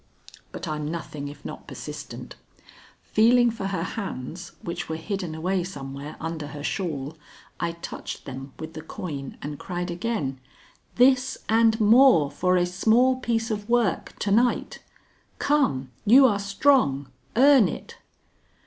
But 0.51 0.67
I'm 0.67 0.89
nothing 0.89 1.27
if 1.27 1.45
not 1.45 1.67
persistent. 1.67 2.35
Feeling 3.03 3.51
for 3.51 3.67
her 3.67 3.83
hands, 3.83 4.53
which 4.63 4.89
were 4.89 4.95
hidden 4.95 5.35
away 5.35 5.63
somewhere 5.63 6.15
under 6.19 6.47
her 6.47 6.63
shawl, 6.63 7.15
I 7.59 7.73
touched 7.73 8.25
them 8.25 8.51
with 8.57 8.73
the 8.73 8.81
coin 8.81 9.37
and 9.43 9.59
cried 9.59 9.91
again: 9.91 10.39
"This 10.95 11.37
and 11.47 11.79
more 11.79 12.31
for 12.31 12.57
a 12.57 12.65
small 12.65 13.17
piece 13.17 13.51
of 13.51 13.69
work 13.69 14.17
to 14.21 14.31
night. 14.31 14.79
Come, 15.37 15.91
you 16.03 16.25
are 16.25 16.39
strong; 16.39 17.09
earn 17.35 17.67
it." 17.67 17.97